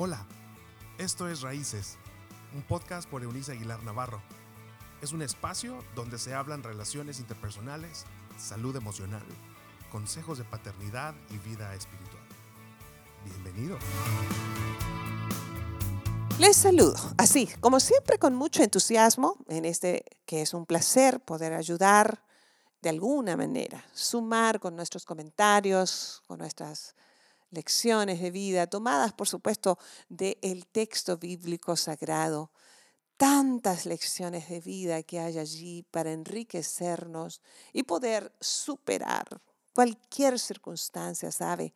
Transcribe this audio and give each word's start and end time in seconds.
Hola, 0.00 0.24
esto 0.96 1.28
es 1.28 1.40
Raíces, 1.40 1.96
un 2.54 2.62
podcast 2.62 3.10
por 3.10 3.24
Eunice 3.24 3.50
Aguilar 3.50 3.82
Navarro. 3.82 4.22
Es 5.02 5.10
un 5.10 5.22
espacio 5.22 5.84
donde 5.96 6.20
se 6.20 6.34
hablan 6.34 6.62
relaciones 6.62 7.18
interpersonales, 7.18 8.04
salud 8.38 8.76
emocional, 8.76 9.24
consejos 9.90 10.38
de 10.38 10.44
paternidad 10.44 11.16
y 11.30 11.38
vida 11.38 11.74
espiritual. 11.74 12.22
Bienvenido. 13.24 13.76
Les 16.38 16.56
saludo, 16.56 16.94
así, 17.16 17.48
como 17.58 17.80
siempre, 17.80 18.20
con 18.20 18.36
mucho 18.36 18.62
entusiasmo, 18.62 19.34
en 19.48 19.64
este 19.64 20.04
que 20.26 20.42
es 20.42 20.54
un 20.54 20.64
placer 20.64 21.18
poder 21.18 21.54
ayudar 21.54 22.22
de 22.82 22.90
alguna 22.90 23.36
manera, 23.36 23.84
sumar 23.92 24.60
con 24.60 24.76
nuestros 24.76 25.04
comentarios, 25.04 26.22
con 26.28 26.38
nuestras 26.38 26.94
lecciones 27.50 28.20
de 28.20 28.30
vida, 28.30 28.66
tomadas, 28.66 29.12
por 29.12 29.28
supuesto, 29.28 29.78
del 30.08 30.66
texto 30.66 31.16
bíblico 31.16 31.76
sagrado. 31.76 32.50
Tantas 33.16 33.86
lecciones 33.86 34.48
de 34.48 34.60
vida 34.60 35.02
que 35.02 35.18
hay 35.18 35.38
allí 35.38 35.82
para 35.90 36.12
enriquecernos 36.12 37.42
y 37.72 37.82
poder 37.82 38.32
superar 38.40 39.40
cualquier 39.74 40.38
circunstancia, 40.38 41.32
¿sabe? 41.32 41.74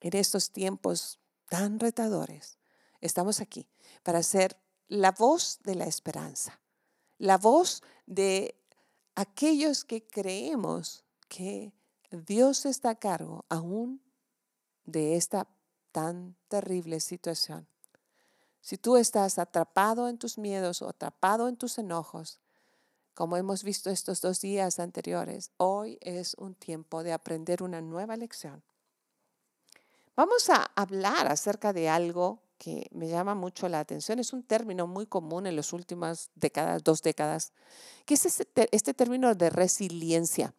En 0.00 0.16
estos 0.16 0.50
tiempos 0.50 1.18
tan 1.48 1.80
retadores, 1.80 2.58
estamos 3.00 3.40
aquí 3.40 3.68
para 4.02 4.22
ser 4.22 4.56
la 4.88 5.10
voz 5.10 5.58
de 5.64 5.74
la 5.74 5.86
esperanza, 5.86 6.60
la 7.18 7.38
voz 7.38 7.82
de 8.06 8.56
aquellos 9.16 9.84
que 9.84 10.06
creemos 10.06 11.04
que 11.28 11.72
Dios 12.10 12.66
está 12.66 12.90
a 12.90 12.98
cargo 12.98 13.44
aún 13.48 14.00
de 14.86 15.16
esta 15.16 15.46
tan 15.92 16.36
terrible 16.48 17.00
situación. 17.00 17.66
Si 18.60 18.78
tú 18.78 18.96
estás 18.96 19.38
atrapado 19.38 20.08
en 20.08 20.18
tus 20.18 20.38
miedos 20.38 20.82
o 20.82 20.88
atrapado 20.88 21.48
en 21.48 21.56
tus 21.56 21.78
enojos, 21.78 22.40
como 23.14 23.36
hemos 23.36 23.62
visto 23.62 23.90
estos 23.90 24.20
dos 24.20 24.40
días 24.40 24.78
anteriores, 24.78 25.50
hoy 25.56 25.98
es 26.00 26.34
un 26.34 26.54
tiempo 26.54 27.02
de 27.02 27.12
aprender 27.12 27.62
una 27.62 27.80
nueva 27.80 28.16
lección. 28.16 28.62
Vamos 30.16 30.50
a 30.50 30.70
hablar 30.74 31.30
acerca 31.30 31.72
de 31.72 31.88
algo 31.88 32.42
que 32.58 32.88
me 32.90 33.08
llama 33.08 33.34
mucho 33.34 33.68
la 33.68 33.80
atención. 33.80 34.18
Es 34.18 34.32
un 34.32 34.42
término 34.42 34.86
muy 34.86 35.06
común 35.06 35.46
en 35.46 35.56
las 35.56 35.72
últimas 35.72 36.30
décadas, 36.34 36.82
dos 36.82 37.02
décadas, 37.02 37.52
que 38.04 38.14
es 38.14 38.26
este, 38.26 38.68
este 38.72 38.94
término 38.94 39.34
de 39.34 39.50
resiliencia. 39.50 40.54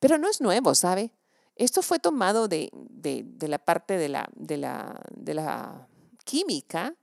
Pero 0.00 0.18
no 0.18 0.28
es 0.28 0.40
nuevo, 0.40 0.74
¿sabe? 0.74 1.12
Esto 1.56 1.82
fue 1.82 1.98
tomado 1.98 2.48
de, 2.48 2.70
la 3.40 3.58
parte 3.58 3.98
de 3.98 4.08
la, 4.08 4.28
de, 4.34 4.56
la, 5.34 5.88
química 6.24 6.94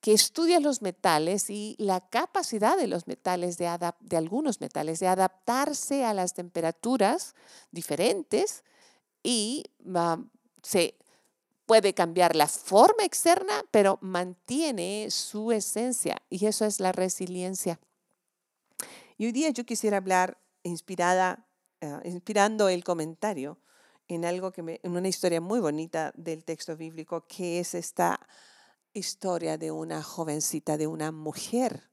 que 0.00 0.12
estudia 0.12 0.60
los 0.60 0.82
metales 0.82 1.50
y 1.50 1.74
la 1.78 2.00
capacidad 2.00 2.76
de 2.76 2.86
los 2.86 3.06
metales, 3.06 3.58
de, 3.58 3.68
de 4.00 4.16
algunos 4.16 4.60
metales, 4.60 5.00
de 5.00 5.08
adaptarse 5.08 6.04
a 6.04 6.14
las 6.14 6.34
temperaturas 6.34 7.34
diferentes 7.72 8.62
y 9.22 9.64
se 10.62 10.94
puede 11.64 11.94
cambiar 11.94 12.36
la 12.36 12.46
forma 12.46 13.04
externa, 13.04 13.64
pero 13.72 13.98
mantiene 14.00 15.08
su 15.10 15.50
esencia 15.50 16.22
y 16.30 16.46
eso 16.46 16.64
es 16.64 16.78
la 16.78 16.92
resiliencia. 16.92 17.80
Y 19.18 19.26
hoy 19.26 19.32
día 19.32 19.50
yo 19.50 19.64
quisiera 19.64 19.96
hablar 19.96 20.38
inspirada, 20.62 21.46
eh, 21.80 22.00
inspirando 22.04 22.68
el 22.68 22.84
comentario 22.84 23.58
en 24.08 24.24
algo 24.24 24.52
que 24.52 24.80
en 24.82 24.96
una 24.96 25.08
historia 25.08 25.40
muy 25.40 25.60
bonita 25.60 26.12
del 26.16 26.44
texto 26.44 26.76
bíblico, 26.76 27.26
que 27.26 27.60
es 27.60 27.74
esta 27.74 28.20
historia 28.92 29.58
de 29.58 29.70
una 29.70 30.02
jovencita, 30.02 30.76
de 30.76 30.86
una 30.86 31.12
mujer, 31.12 31.90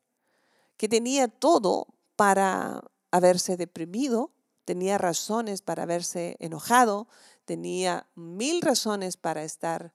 que 0.78 0.88
tenía 0.88 1.28
todo 1.28 1.88
para 2.16 2.82
haberse 3.12 3.58
deprimido, 3.58 4.32
tenía 4.66 4.98
razones 4.98 5.62
para 5.62 5.84
haberse 5.84 6.38
enojado, 6.40 7.08
tenía 7.46 8.08
mil 8.16 8.62
razones 8.62 9.18
para 9.18 9.44
estar 9.44 9.94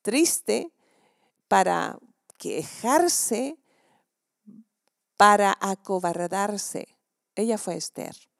triste, 0.00 0.72
para 1.48 1.98
quejarse, 2.38 3.58
para 5.16 5.56
acobardarse. 5.60 6.96
Ella 7.34 7.58
fue 7.58 7.76
Esther 7.76 8.31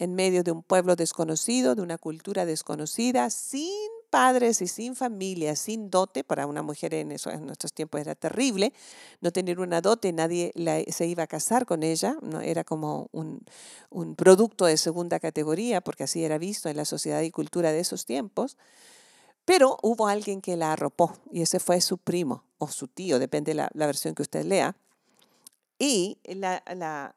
en 0.00 0.14
medio 0.14 0.42
de 0.42 0.50
un 0.50 0.62
pueblo 0.62 0.96
desconocido, 0.96 1.74
de 1.74 1.82
una 1.82 1.98
cultura 1.98 2.46
desconocida, 2.46 3.28
sin 3.28 3.70
padres 4.08 4.62
y 4.62 4.66
sin 4.66 4.96
familia, 4.96 5.54
sin 5.54 5.90
dote, 5.90 6.24
para 6.24 6.46
una 6.46 6.62
mujer 6.62 6.94
en, 6.94 7.12
en 7.12 7.46
nuestros 7.46 7.74
tiempos 7.74 8.00
era 8.00 8.14
terrible, 8.14 8.72
no 9.20 9.30
tener 9.30 9.60
una 9.60 9.82
dote, 9.82 10.10
nadie 10.14 10.52
se 10.88 11.06
iba 11.06 11.24
a 11.24 11.26
casar 11.26 11.66
con 11.66 11.82
ella, 11.82 12.16
no, 12.22 12.40
era 12.40 12.64
como 12.64 13.08
un, 13.12 13.44
un 13.90 14.16
producto 14.16 14.64
de 14.64 14.78
segunda 14.78 15.20
categoría, 15.20 15.82
porque 15.82 16.04
así 16.04 16.24
era 16.24 16.38
visto 16.38 16.70
en 16.70 16.78
la 16.78 16.86
sociedad 16.86 17.20
y 17.20 17.30
cultura 17.30 17.70
de 17.70 17.80
esos 17.80 18.06
tiempos. 18.06 18.56
Pero 19.44 19.76
hubo 19.82 20.08
alguien 20.08 20.40
que 20.40 20.56
la 20.56 20.72
arropó 20.72 21.14
y 21.30 21.42
ese 21.42 21.60
fue 21.60 21.82
su 21.82 21.98
primo 21.98 22.44
o 22.56 22.68
su 22.68 22.88
tío, 22.88 23.18
depende 23.18 23.50
de 23.50 23.56
la, 23.56 23.70
la 23.74 23.84
versión 23.84 24.14
que 24.14 24.22
usted 24.22 24.46
lea. 24.46 24.76
Y 25.78 26.18
la, 26.24 26.62
la, 26.74 27.14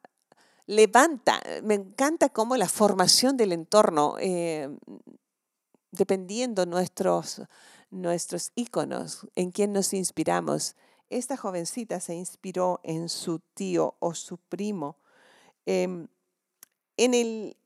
levanta. 0.66 1.42
Me 1.64 1.76
encanta 1.76 2.30
cómo 2.30 2.58
la 2.58 2.70
formación 2.70 3.38
del 3.38 3.52
entorno, 3.52 4.16
eh, 4.20 4.70
dependiendo 5.92 6.66
nuestros, 6.66 7.42
nuestros 7.90 8.52
íconos, 8.56 9.28
en 9.36 9.52
quien 9.52 9.74
nos 9.74 9.94
inspiramos. 9.94 10.76
Esta 11.10 11.38
jovencita 11.38 12.00
se 12.00 12.16
inspiró 12.16 12.80
en 12.84 13.10
su 13.10 13.40
tío 13.54 13.96
o 14.00 14.16
su 14.16 14.38
primo. 14.38 14.98
Em, 15.66 16.08
en, 16.98 17.14
el, 17.14 17.58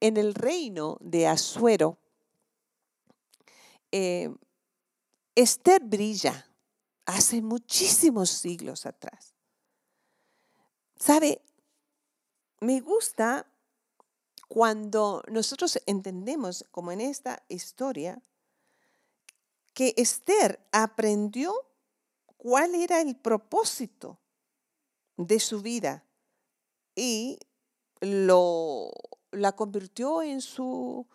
en, 0.00 0.16
el, 0.16 0.34
reino 0.34 0.96
de 1.00 1.26
Asuero, 1.26 1.98
eh, 3.92 4.34
Esther 5.34 5.82
brilla 5.84 6.46
hace 7.04 7.42
muchísimos 7.42 8.30
siglos 8.30 8.86
atrás. 8.86 9.34
¿Sabe? 10.96 11.42
Me 12.60 12.80
gusta 12.80 13.46
cuando 14.48 15.22
nosotros 15.28 15.80
entendemos, 15.86 16.64
como 16.70 16.92
en 16.92 17.00
esta 17.00 17.42
historia, 17.48 18.22
que 19.72 19.94
Esther 19.96 20.60
aprendió 20.70 21.52
cuál 22.36 22.74
era 22.74 23.00
el 23.00 23.16
propósito 23.16 24.18
de 25.16 25.40
su 25.40 25.60
vida 25.60 26.04
y 26.94 27.38
lo, 28.00 28.90
la 29.32 29.52
convirtió 29.52 30.22
en 30.22 30.40
su, 30.40 31.06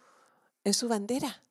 en 0.64 0.74
su 0.74 0.88
bandera. 0.88 1.44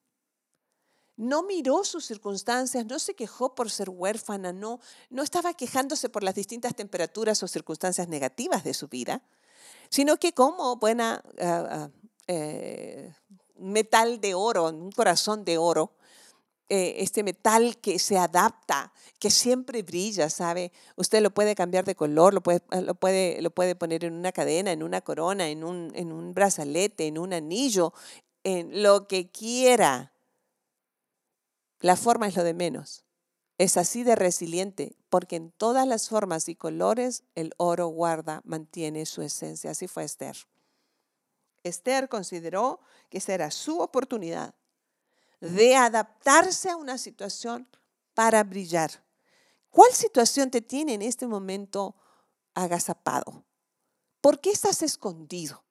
No 1.17 1.43
miró 1.43 1.83
sus 1.85 2.05
circunstancias, 2.05 2.87
no 2.87 2.99
se 2.99 3.15
quejó 3.15 3.55
por 3.55 3.71
ser 3.71 3.91
huérfana, 3.91 4.53
no, 4.53 4.81
no 5.11 5.23
estaba 5.23 5.55
quejándose 5.55 6.09
por 6.09 6.23
las 6.23 6.35
distintas 6.35 6.77
temperaturas 6.77 7.43
o 7.43 7.49
circunstancias 7.49 8.09
negativas 8.09 8.63
de 8.63 8.75
su 8.75 8.89
vida, 8.89 9.23
sino 9.89 10.17
que 10.17 10.33
como 10.33 10.77
buena 10.77 11.23
ah, 11.41 11.67
ah, 11.71 11.91
eh, 12.27 13.13
metal 13.59 14.21
de 14.21 14.35
oro, 14.35 14.69
un 14.69 14.93
corazón 14.93 15.45
de 15.45 15.59
oro, 15.59 15.93
eh, 16.71 16.97
este 16.99 17.23
metal 17.23 17.79
que 17.79 17.99
se 17.99 18.19
adapta, 18.19 18.93
que 19.19 19.31
siempre 19.31 19.83
brilla, 19.83 20.29
¿sabe? 20.29 20.71
Usted 20.97 21.23
lo 21.23 21.31
puede 21.31 21.55
cambiar 21.55 21.87
de 21.87 21.95
color, 21.95 22.35
lo 22.35 22.43
puede, 22.43 22.63
lo 22.83 22.95
puede, 22.95 23.41
lo 23.41 23.51
puede 23.51 23.75
poner 23.75 24.05
en 24.05 24.13
una 24.13 24.33
cadena, 24.33 24.73
en 24.73 24.83
una 24.83 25.01
corona, 25.01 25.49
en 25.49 25.65
un, 25.65 25.91
en 25.95 26.13
un 26.13 26.35
brazalete, 26.35 27.07
en 27.07 27.17
un 27.17 27.33
anillo, 27.33 27.95
en 28.45 28.83
lo 28.83 29.09
que 29.09 29.31
quiera. 29.31 30.13
La 31.81 31.97
forma 31.97 32.29
es 32.29 32.37
lo 32.37 32.45
de 32.45 32.55
menos. 32.55 33.08
Es 33.59 33.77
así 33.77 34.05
de 34.05 34.15
resiliente, 34.15 34.97
porque 35.11 35.35
en 35.37 35.51
todas 35.51 35.87
las 35.87 36.09
formas 36.09 36.49
y 36.49 36.55
colores 36.55 37.25
el 37.35 37.53
oro 37.57 37.89
guarda, 37.89 38.41
mantiene 38.45 39.05
su 39.05 39.21
esencia. 39.21 39.73
Así 39.73 39.89
fue 39.89 40.05
Esther. 40.05 40.37
Esther 41.65 42.09
consideró 42.09 42.81
que 43.11 43.19
esa 43.19 43.35
era 43.35 43.51
su 43.51 43.81
oportunidad 43.81 44.55
de 45.41 45.75
adaptarse 45.75 46.71
a 46.71 46.77
una 46.77 46.99
situación 46.99 47.69
para 48.15 48.45
brillar. 48.45 49.03
¿Cuál 49.71 49.93
situación 49.93 50.51
te 50.51 50.61
tiene 50.61 50.95
en 50.95 51.03
este 51.03 51.27
momento 51.27 51.97
agazapado? 52.55 53.45
¿Por 54.21 54.41
qué 54.41 54.51
estás 54.51 54.83
escondido? 54.83 55.65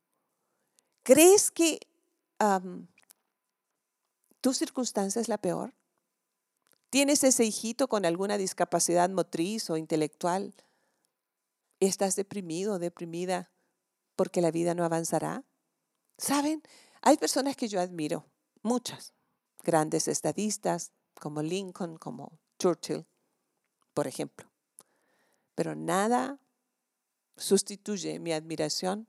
¿Crees 1.03 1.51
que 1.51 1.79
tu 4.41 4.53
circunstancia 4.53 5.21
es 5.21 5.29
la 5.29 5.37
peor? 5.37 5.73
¿Tienes 6.89 7.23
ese 7.23 7.43
hijito 7.43 7.87
con 7.87 8.05
alguna 8.05 8.37
discapacidad 8.37 9.09
motriz 9.09 9.69
o 9.69 9.77
intelectual? 9.77 10.53
¿Estás 11.79 12.15
deprimido 12.15 12.75
o 12.75 12.79
deprimida 12.79 13.51
porque 14.15 14.41
la 14.41 14.51
vida 14.51 14.73
no 14.73 14.85
avanzará? 14.85 15.43
¿Saben? 16.17 16.63
Hay 17.01 17.17
personas 17.17 17.55
que 17.55 17.67
yo 17.67 17.79
admiro, 17.79 18.25
muchas, 18.63 19.13
grandes 19.63 20.07
estadistas 20.07 20.91
como 21.19 21.41
Lincoln, 21.41 21.97
como 21.97 22.39
Churchill, 22.57 23.05
por 23.93 24.07
ejemplo. 24.07 24.49
Pero 25.55 25.75
nada 25.75 26.39
sustituye 27.35 28.19
mi 28.19 28.31
admiración 28.31 29.07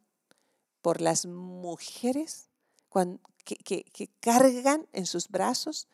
por 0.83 1.01
las 1.01 1.27
mujeres 1.27 2.51
que, 3.45 3.85
que, 3.85 4.11
cargan 4.21 4.89
en 4.93 5.07
sus 5.07 5.29
brazos 5.29 5.89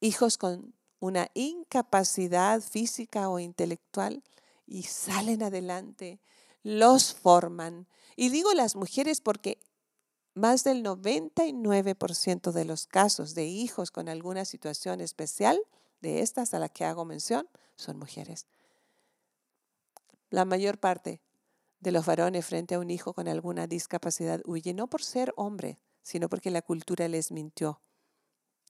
hijos 0.00 0.38
con 0.38 0.74
una 1.00 1.30
incapacidad 1.34 2.60
física 2.60 3.28
o 3.28 3.38
intelectual 3.38 4.22
y 4.66 4.84
salen 4.84 5.42
adelante, 5.42 6.20
los 6.62 7.14
forman. 7.14 7.88
Y 8.16 8.28
digo 8.28 8.52
las 8.54 8.76
mujeres 8.76 9.20
porque 9.20 9.58
más 10.34 10.62
del 10.62 10.84
99% 10.84 12.52
de 12.52 12.64
los 12.64 12.86
casos 12.86 13.34
de 13.34 13.46
hijos 13.46 13.90
con 13.90 14.08
alguna 14.08 14.44
situación 14.44 15.00
especial, 15.00 15.60
de 16.00 16.20
estas 16.20 16.54
a 16.54 16.58
las 16.58 16.70
que 16.70 16.84
hago 16.84 17.04
mención, 17.04 17.48
son 17.76 17.98
mujeres. 17.98 18.46
La 20.30 20.44
mayor 20.44 20.78
parte 20.78 21.20
de 21.80 21.92
los 21.92 22.06
varones 22.06 22.46
frente 22.46 22.74
a 22.74 22.78
un 22.78 22.90
hijo 22.90 23.12
con 23.14 23.26
alguna 23.26 23.66
discapacidad 23.66 24.40
huye 24.44 24.72
no 24.74 24.86
por 24.86 25.02
ser 25.02 25.32
hombre, 25.36 25.78
sino 26.02 26.28
porque 26.28 26.50
la 26.50 26.62
cultura 26.62 27.08
les 27.08 27.32
mintió 27.32 27.80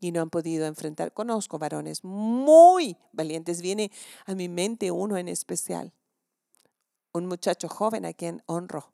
y 0.01 0.13
no 0.13 0.23
han 0.23 0.31
podido 0.31 0.67
enfrentar. 0.67 1.13
Conozco 1.13 1.59
varones 1.59 2.03
muy 2.03 2.97
valientes. 3.13 3.61
Viene 3.61 3.93
a 4.27 4.35
mi 4.35 4.49
mente 4.49 4.91
uno 4.91 5.17
en 5.17 5.29
especial, 5.29 5.93
un 7.13 7.27
muchacho 7.27 7.69
joven 7.69 8.07
a 8.07 8.15
quien 8.15 8.43
honro, 8.47 8.93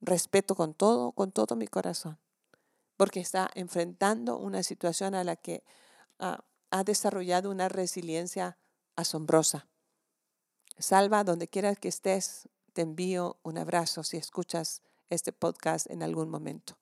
respeto 0.00 0.54
con 0.54 0.74
todo, 0.74 1.12
con 1.12 1.32
todo 1.32 1.56
mi 1.56 1.68
corazón, 1.68 2.18
porque 2.96 3.20
está 3.20 3.48
enfrentando 3.54 4.36
una 4.36 4.62
situación 4.62 5.14
a 5.14 5.24
la 5.24 5.36
que 5.36 5.62
ah, 6.18 6.44
ha 6.70 6.84
desarrollado 6.84 7.50
una 7.50 7.68
resiliencia 7.68 8.58
asombrosa. 8.96 9.68
Salva, 10.78 11.22
donde 11.22 11.46
quiera 11.46 11.74
que 11.76 11.88
estés, 11.88 12.48
te 12.72 12.82
envío 12.82 13.38
un 13.44 13.58
abrazo 13.58 14.02
si 14.02 14.16
escuchas 14.16 14.82
este 15.08 15.32
podcast 15.32 15.88
en 15.88 16.02
algún 16.02 16.28
momento. 16.28 16.76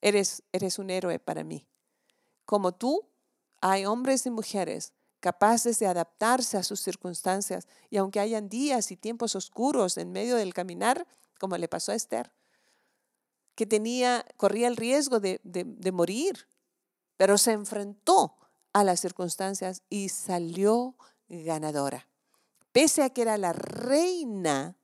Eres, 0.00 0.44
eres 0.52 0.78
un 0.78 0.90
héroe 0.90 1.18
para 1.18 1.42
mí. 1.42 1.66
Como 2.48 2.72
tú, 2.72 3.06
hay 3.60 3.84
hombres 3.84 4.24
y 4.24 4.30
mujeres 4.30 4.94
capaces 5.20 5.78
de 5.80 5.86
adaptarse 5.86 6.56
a 6.56 6.62
sus 6.62 6.80
circunstancias 6.80 7.68
y 7.90 7.98
aunque 7.98 8.20
hayan 8.20 8.48
días 8.48 8.90
y 8.90 8.96
tiempos 8.96 9.36
oscuros 9.36 9.98
en 9.98 10.12
medio 10.12 10.34
del 10.36 10.54
caminar, 10.54 11.06
como 11.38 11.58
le 11.58 11.68
pasó 11.68 11.92
a 11.92 11.94
Esther, 11.94 12.32
que 13.54 13.66
tenía, 13.66 14.24
corría 14.38 14.66
el 14.66 14.78
riesgo 14.78 15.20
de, 15.20 15.42
de 15.44 15.92
morir, 15.92 16.48
pero 17.18 17.36
se 17.36 17.52
enfrentó 17.52 18.38
a 18.72 18.82
las 18.82 19.00
circunstancias 19.00 19.82
y 19.90 20.08
salió 20.08 20.96
ganadora. 21.28 22.08
Pese 22.72 23.02
a 23.02 23.10
que 23.10 23.20
era 23.20 23.36
la 23.36 23.52
reina 23.52 24.74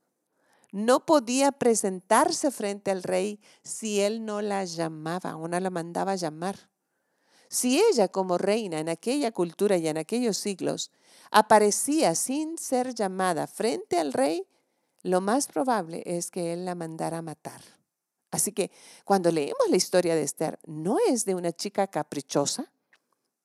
no 0.71 1.07
podía 1.07 1.51
presentarse 1.51 2.51
frente 2.51 2.91
al 2.91 3.03
rey 3.03 3.41
si 3.63 4.03
él 4.03 4.27
no 4.27 4.43
la 4.43 4.67
llamaba 4.67 5.37
o 5.37 5.49
no 5.49 5.59
la 5.59 5.71
mandaba 5.71 6.15
llamar. 6.15 6.74
Si 7.55 7.81
ella 7.81 8.09
como 8.09 8.37
reina 8.37 8.81
en 8.81 8.89
aquella 8.89 9.31
cultura 9.31 9.77
y 9.77 9.87
en 9.87 9.97
aquellos 9.97 10.39
siglos 10.39 10.91
aparecía 11.31 12.17
sin 12.17 12.59
ser 12.59 12.97
llamada 12.97 13.47
frente 13.47 14.01
al 14.01 14.13
rey, 14.13 14.45
lo 15.05 15.21
más 15.21 15.47
probable 15.47 16.03
es 16.05 16.33
que 16.33 16.53
él 16.53 16.65
la 16.65 16.75
mandara 16.75 17.19
a 17.19 17.23
matar. 17.23 17.61
Así 18.33 18.51
que 18.51 18.73
cuando 19.05 19.31
leemos 19.31 19.71
la 19.71 19.77
historia 19.77 20.17
de 20.17 20.25
Esther, 20.25 20.59
no 20.67 20.97
es 21.09 21.27
de 21.27 21.37
una 21.37 21.53
chica 21.53 21.87
caprichosa 21.87 22.73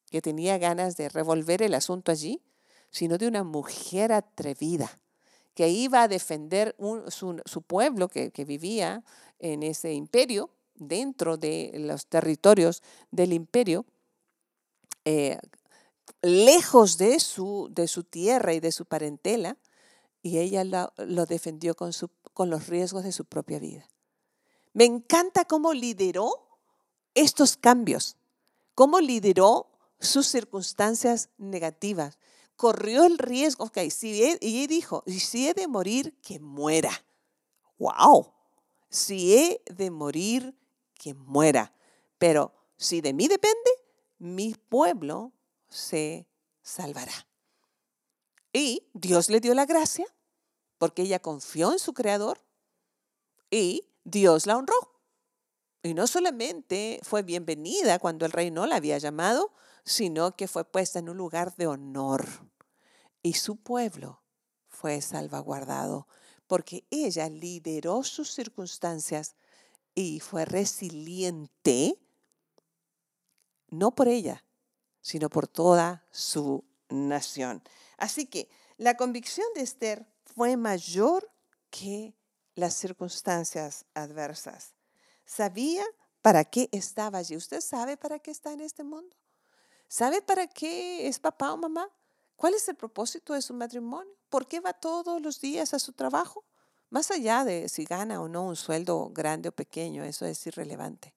que 0.10 0.24
tenía 0.24 0.58
ganas 0.58 0.98
de 0.98 1.08
revolver 1.10 1.62
el 1.62 1.76
asunto 1.76 2.12
allí, 2.12 2.42
sino 2.90 3.20
de 3.20 3.28
una 3.28 3.44
mujer 3.44 4.12
atrevida 4.12 4.90
que 5.54 5.70
iba 5.70 6.02
a 6.02 6.08
defender 6.08 6.76
su, 7.10 7.62
pueblo 7.62 8.08
que, 8.08 8.32
vivía 8.44 9.04
en 9.38 9.62
ese 9.62 9.94
imperio, 9.94 10.50
dentro 10.74 11.38
de 11.38 11.74
los 11.76 12.08
territorios 12.08 12.82
del 13.12 13.34
imperio, 13.34 13.86
eh, 15.06 15.40
lejos 16.22 16.98
de 16.98 17.20
su, 17.20 17.70
de 17.72 17.88
su 17.88 18.04
tierra 18.04 18.54
y 18.54 18.60
de 18.60 18.72
su 18.72 18.86
parentela, 18.86 19.58
y 20.22 20.40
ella 20.40 20.64
lo, 20.64 21.26
defendió 21.26 21.76
con, 21.76 21.94
su, 21.94 22.10
con 22.34 22.50
los 22.50 22.68
riesgos 22.68 23.04
de 23.04 23.12
su 23.12 23.26
propia 23.26 23.60
vida. 23.60 23.88
Me 24.74 24.86
encanta 24.86 25.46
cómo 25.46 25.74
lideró 25.74 26.32
estos 27.16 27.58
cambios, 27.58 28.18
cómo 28.76 29.00
lideró 29.00 29.68
sus 30.00 30.28
circunstancias 30.28 31.30
negativas, 31.38 32.18
corrió 32.56 33.06
el 33.06 33.18
riesgo, 33.18 33.66
ok, 33.66 33.78
si 33.90 34.38
y 34.42 34.68
dijo, 34.68 35.04
si 35.08 35.48
he 35.48 35.54
de 35.54 35.68
morir, 35.68 36.18
que 36.22 36.40
muera. 36.40 36.92
¡Wow! 37.78 38.34
Si 38.90 39.34
he 39.34 39.62
de 39.74 39.92
morir, 39.92 40.56
que 40.94 41.14
muera. 41.14 41.74
Pero 42.18 42.54
si 42.76 43.00
de 43.02 43.14
mí 43.14 43.28
depende, 43.28 43.72
mi 44.20 44.54
pueblo 44.54 45.34
se 45.68 46.28
salvará. 46.62 47.28
Y 48.54 48.90
Dios 48.94 49.30
le 49.30 49.40
dio 49.40 49.54
la 49.54 49.66
gracia 49.66 50.06
porque 50.78 51.02
ella 51.04 51.20
confió 51.20 51.72
en 51.72 51.80
su 51.80 51.94
creador 51.94 52.40
y 53.50 53.90
Dios 54.04 54.46
la 54.46 54.58
honró. 54.58 55.02
Y 55.82 55.94
no 55.94 56.08
solamente 56.08 57.00
fue 57.04 57.24
bienvenida 57.24 58.00
cuando 58.00 58.26
el 58.26 58.32
rey 58.32 58.52
no 58.52 58.66
la 58.66 58.76
había 58.76 58.98
llamado, 58.98 59.54
sino 59.84 60.36
que 60.36 60.48
fue 60.48 60.66
puesta 60.66 61.00
en 61.00 61.10
un 61.10 61.18
lugar 61.18 61.56
de 61.56 61.68
honor 61.68 62.28
y 63.22 63.34
su 63.34 63.58
pueblo 63.58 64.22
fue 64.68 65.02
salvaguardado 65.02 66.08
porque 66.48 66.86
ella 66.90 67.30
lideró 67.30 68.04
sus 68.04 68.32
circunstancias 68.32 69.36
y 69.94 70.20
fue 70.20 70.46
resiliente, 70.46 72.00
no 73.70 73.92
por 73.92 74.08
ella, 74.08 74.44
sino 75.02 75.30
por 75.30 75.48
toda 75.48 76.06
su 76.12 76.64
nación. 76.90 77.64
Así 77.98 78.26
que 78.26 78.50
la 78.78 78.96
convicción 78.96 79.48
de 79.56 79.62
Esther 79.62 80.08
fue 80.24 80.58
mayor 80.58 81.30
que 81.70 82.16
las 82.56 82.74
circunstancias 82.74 83.86
adversas. 83.94 84.74
Sabía 85.26 85.84
para 86.22 86.44
qué 86.46 86.70
estaba 86.72 87.20
allí. 87.20 87.36
¿Usted 87.36 87.62
sabe 87.62 87.98
para 87.98 88.20
qué 88.20 88.32
está 88.32 88.52
en 88.52 88.62
este 88.62 88.84
mundo? 88.84 89.16
¿Sabe 89.88 90.22
para 90.22 90.48
qué 90.48 91.08
es 91.08 91.20
papá 91.20 91.54
o 91.54 91.58
mamá? 91.58 91.90
¿Cuál 92.36 92.54
es 92.54 92.68
el 92.70 92.76
propósito 92.76 93.34
de 93.34 93.42
su 93.42 93.54
matrimonio? 93.54 94.14
¿Por 94.30 94.48
qué 94.48 94.60
va 94.60 94.74
todos 94.74 95.22
los 95.22 95.42
días 95.42 95.74
a 95.74 95.80
su 95.80 95.94
trabajo? 95.94 96.46
Más 96.90 97.12
allá 97.12 97.44
de 97.44 97.70
si 97.70 97.86
gana 97.86 98.22
o 98.22 98.28
no 98.28 98.44
un 98.44 98.56
sueldo 98.56 99.10
grande 99.12 99.50
o 99.50 99.52
pequeño, 99.52 100.04
eso 100.04 100.26
es 100.26 100.46
irrelevante. 100.48 101.14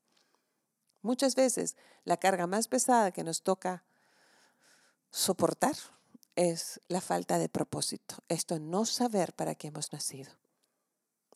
Muchas 1.02 1.34
veces 1.34 1.76
la 2.04 2.16
carga 2.16 2.46
más 2.46 2.68
pesada 2.68 3.10
que 3.10 3.24
nos 3.24 3.42
toca 3.42 3.84
soportar 5.10 5.76
es 6.36 6.80
la 6.88 7.00
falta 7.00 7.38
de 7.38 7.48
propósito, 7.48 8.16
esto 8.28 8.58
no 8.58 8.86
saber 8.86 9.34
para 9.34 9.54
qué 9.54 9.68
hemos 9.68 9.92
nacido. 9.92 10.32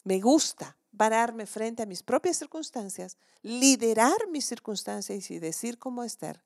Me 0.05 0.21
gusta 0.21 0.79
pararme 0.97 1.47
frente 1.47 1.83
a 1.83 1.87
mis 1.87 2.03
propias 2.03 2.39
circunstancias, 2.39 3.19
liderar 3.43 4.29
mis 4.31 4.47
circunstancias 4.47 5.31
y 5.31 5.39
decir 5.39 5.79
como 5.79 6.05
Esther, 6.05 6.43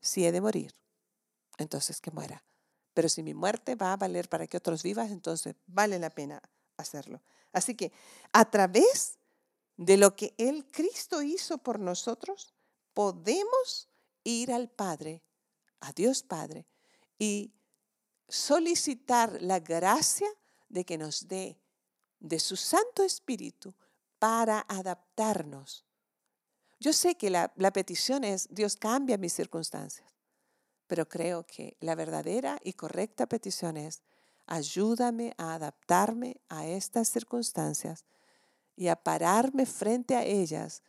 si 0.00 0.24
he 0.24 0.32
de 0.32 0.40
morir, 0.40 0.74
entonces 1.58 2.00
que 2.00 2.10
muera 2.10 2.42
pero 2.94 3.08
si 3.08 3.22
mi 3.22 3.34
muerte 3.34 3.76
va 3.76 3.92
a 3.92 3.96
valer 3.96 4.28
para 4.28 4.46
que 4.46 4.56
otros 4.56 4.82
vivas, 4.82 5.10
entonces 5.10 5.54
vale 5.66 5.98
la 5.98 6.10
pena 6.10 6.42
hacerlo. 6.76 7.22
Así 7.52 7.74
que 7.74 7.92
a 8.32 8.50
través 8.50 9.18
de 9.76 9.96
lo 9.96 10.14
que 10.14 10.34
el 10.38 10.66
Cristo 10.70 11.22
hizo 11.22 11.58
por 11.58 11.78
nosotros, 11.78 12.52
podemos 12.94 13.88
ir 14.24 14.52
al 14.52 14.68
Padre, 14.68 15.22
a 15.80 15.92
Dios 15.92 16.22
Padre, 16.22 16.66
y 17.18 17.52
solicitar 18.28 19.40
la 19.42 19.60
gracia 19.60 20.28
de 20.68 20.84
que 20.84 20.98
nos 20.98 21.28
dé 21.28 21.60
de 22.20 22.38
su 22.38 22.56
Santo 22.56 23.02
Espíritu 23.02 23.74
para 24.18 24.64
adaptarnos. 24.68 25.84
Yo 26.78 26.92
sé 26.92 27.16
que 27.16 27.30
la, 27.30 27.48
petición 27.72 28.24
es, 28.24 28.48
Dios 28.50 28.76
cambia 28.76 29.18
mis 29.18 29.32
circunstancias 29.32 30.10
pero 30.90 31.08
creo 31.08 31.46
que 31.46 31.76
la 31.78 31.94
verdadera 31.94 32.58
y 32.64 32.72
correcta 32.72 33.28
petición 33.28 33.76
es, 33.76 34.02
ayúdame 34.46 35.34
a 35.38 35.54
adaptarme 35.54 36.40
a 36.48 36.66
estas 36.66 37.08
circunstancias 37.08 38.04
y 38.74 38.88
a 38.88 38.96
pararme 38.96 39.66
frente 39.66 40.16
a 40.16 40.24
ellas 40.24 40.82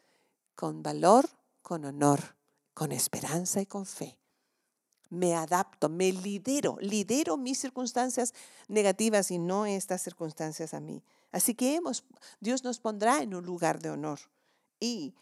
con 0.56 0.82
valor, 0.82 1.30
con 1.62 1.86
honor, 1.86 2.36
con 2.74 2.92
esperanza 2.92 3.62
y 3.62 3.66
con 3.66 3.86
fe. 3.86 4.18
Me 5.10 5.36
adapto, 5.36 5.90
me 5.90 6.12
lidero, 6.12 6.78
lidero 6.80 7.36
mis 7.38 7.60
circunstancias 7.60 8.34
negativas 8.68 9.30
y 9.32 9.38
no 9.38 9.66
estas 9.66 10.02
circunstancias 10.02 10.74
a 10.74 10.80
mí. 10.80 11.04
Así 11.32 11.54
que 11.54 11.76
hemos, 11.76 12.06
Dios 12.40 12.64
nos 12.64 12.80
pondrá 12.80 13.22
en 13.22 13.36
un 13.36 13.46
lugar 13.46 13.82
de 13.82 13.90
honor 13.90 14.20
y 14.80 15.14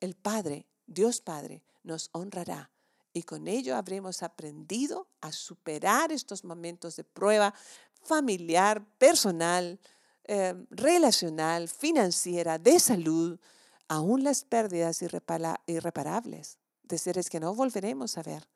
el 0.00 0.14
Padre, 0.14 0.66
Dios 0.86 1.20
Padre, 1.20 1.62
nos 1.82 2.10
honrará 2.12 2.70
Y 3.12 3.22
con 3.22 3.48
ello 3.48 3.76
habremos 3.76 4.22
aprendido 4.22 5.08
a 5.20 5.32
superar 5.32 6.12
estos 6.12 6.44
momentos 6.44 6.96
de 6.96 7.04
prueba 7.04 7.54
familiar, 8.02 8.84
personal, 8.98 9.80
eh, 10.24 10.54
relacional, 10.70 11.68
financiera, 11.68 12.58
de 12.58 12.78
salud, 12.78 13.38
aún 13.88 14.24
las 14.24 14.44
pérdidas 14.44 15.02
irreparables 15.02 16.58
de 16.82 16.98
seres 16.98 17.30
que 17.30 17.40
no 17.40 17.54
volveremos 17.54 18.18
a 18.18 18.22
ver. 18.22 18.48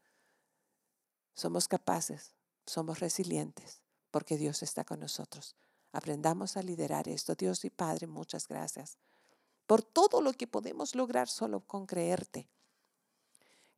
Somos 1.34 1.68
capaces, 1.68 2.34
somos 2.66 3.00
resilientes, 3.00 3.82
porque 4.10 4.36
Dios 4.36 4.62
está 4.62 4.84
con 4.84 5.00
nosotros. 5.00 5.56
Aprendamos 5.92 6.56
a 6.56 6.62
liderar 6.62 7.08
esto. 7.08 7.34
Dios 7.34 7.64
y 7.64 7.70
Padre, 7.70 8.06
muchas 8.06 8.46
gracias 8.46 8.98
por 9.70 9.82
todo 9.82 10.20
lo 10.20 10.32
que 10.32 10.48
podemos 10.48 10.96
lograr 10.96 11.28
solo 11.28 11.60
con 11.60 11.86
creerte. 11.86 12.48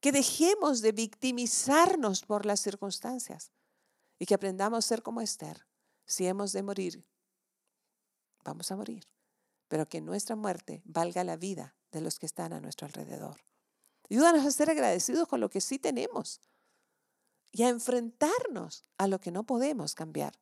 Que 0.00 0.10
dejemos 0.10 0.80
de 0.80 0.92
victimizarnos 0.92 2.22
por 2.22 2.46
las 2.46 2.60
circunstancias 2.60 3.52
y 4.18 4.24
que 4.24 4.32
aprendamos 4.32 4.78
a 4.78 4.88
ser 4.88 5.02
como 5.02 5.20
Esther. 5.20 5.66
Si 6.06 6.26
hemos 6.26 6.52
de 6.52 6.62
morir, 6.62 7.04
vamos 8.42 8.72
a 8.72 8.76
morir, 8.76 9.06
pero 9.72 9.88
que 9.88 10.02
nuestra 10.02 10.36
muerte 10.36 10.82
valga 10.84 11.24
la 11.24 11.38
vida 11.38 11.74
de 11.92 12.02
los 12.02 12.18
que 12.18 12.26
están 12.26 12.52
a 12.52 12.60
nuestro 12.60 12.86
alrededor. 12.86 13.40
Ayúdanos 14.10 14.44
a 14.44 14.50
ser 14.50 14.68
agradecidos 14.68 15.26
con 15.26 15.40
lo 15.40 15.48
que 15.48 15.62
sí 15.62 15.78
tenemos 15.78 16.42
y 17.52 17.62
a 17.62 17.70
enfrentarnos 17.70 18.84
a 18.98 19.06
lo 19.06 19.18
que 19.18 19.30
no 19.30 19.44
podemos 19.44 19.94
cambiar 19.94 20.38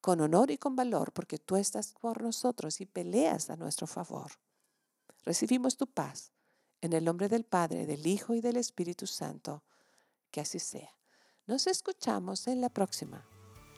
con 0.00 0.20
honor 0.20 0.50
y 0.50 0.58
con 0.58 0.74
valor, 0.74 1.12
porque 1.12 1.38
tú 1.38 1.54
estás 1.54 1.94
por 2.00 2.20
nosotros 2.20 2.80
y 2.80 2.86
peleas 2.86 3.48
a 3.48 3.54
nuestro 3.54 3.86
favor. 3.86 4.32
Recibimos 5.24 5.76
tu 5.76 5.86
paz 5.86 6.32
en 6.80 6.94
el 6.94 7.04
nombre 7.04 7.28
del 7.28 7.44
Padre, 7.44 7.86
del 7.86 8.08
Hijo 8.08 8.34
y 8.34 8.40
del 8.40 8.56
Espíritu 8.56 9.06
Santo. 9.06 9.62
Que 10.32 10.40
así 10.40 10.58
sea. 10.58 10.90
Nos 11.46 11.68
escuchamos 11.68 12.48
en 12.48 12.60
la 12.60 12.70
próxima. 12.70 13.24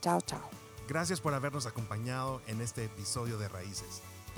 Chao, 0.01 0.23
chao. 0.23 0.49
Gracias 0.89 1.21
por 1.21 1.35
habernos 1.35 1.67
acompañado 1.67 2.41
en 2.47 2.63
este 2.63 2.87
episodio 2.87 3.37
de 3.37 3.47
Raíces. 3.47 4.01